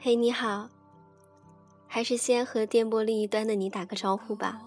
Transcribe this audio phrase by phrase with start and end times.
[0.00, 0.68] 嘿，你好，
[1.88, 4.60] 还是先和电波另一端的你打个招呼吧。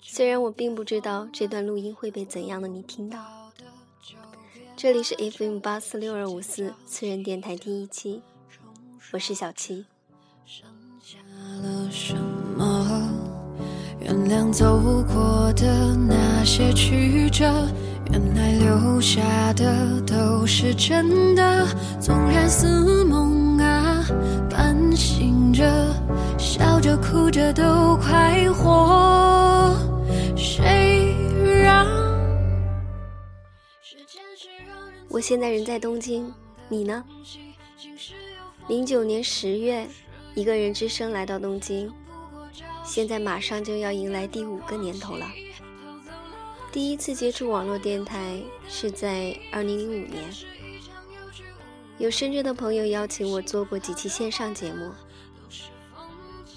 [0.00, 3.18] 虽然我并不知道这段录音会被怎样的你听到。
[4.76, 8.22] 这里是 FM 八四六二五四私人电台第一期，
[9.12, 9.84] 我是小七。
[14.00, 14.78] 原谅走
[15.12, 17.44] 过的那些曲折，
[18.12, 21.66] 原来留下的都是真的。
[22.00, 23.43] 纵然似梦，
[24.50, 25.64] 半醒着，
[26.38, 29.76] 笑着哭着都快活。
[30.36, 31.14] 谁
[31.62, 31.86] 让？
[35.08, 36.32] 我现在人在东京，
[36.68, 37.04] 你呢？
[38.68, 39.86] 零九年十月，
[40.34, 41.92] 一个人只身来到东京。
[42.84, 45.26] 现在马上就要迎来第五个年头了。
[46.72, 50.24] 第一次接触网络电台是在二零零五年，
[51.98, 54.90] 有深圳的朋友邀请我做过几期线上节目。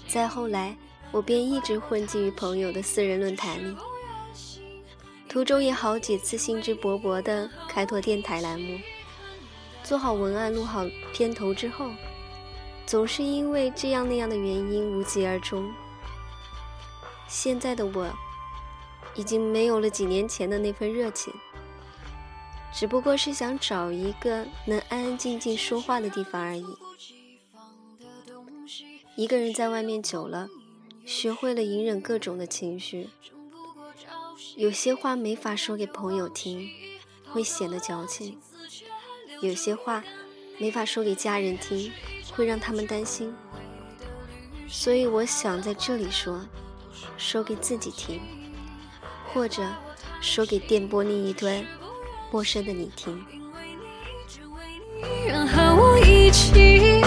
[0.08, 0.76] 再后来，
[1.12, 3.76] 我便一直混迹于朋友的私人论坛里，
[5.28, 8.78] 途中也好几次兴致勃勃地开拓电台栏目，
[9.84, 11.90] 做好文案、录好片头之后，
[12.84, 15.70] 总是因为这样那样的原因无疾而终。
[17.28, 18.10] 现在的我，
[19.14, 21.32] 已经没有了几年前的那份热情，
[22.72, 26.64] 只不过是想找一个能安安静静说话的地方而已。
[29.16, 30.48] 一个人在外面久了，
[31.04, 33.08] 学会了隐忍各种的情绪，
[34.56, 36.68] 有些话没法说给朋友听，
[37.30, 38.34] 会显得矫情；
[39.40, 40.04] 有些话
[40.58, 41.92] 没法说给家人听，
[42.32, 43.34] 会让他们担心。
[44.68, 46.46] 所以我想在这里说。
[47.16, 48.20] 说给自己听，
[49.32, 49.62] 或者
[50.20, 51.64] 说给电波另一端
[52.30, 53.18] 陌生的你听。
[55.46, 57.00] 和我一起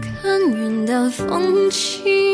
[0.00, 2.33] 看云淡风轻。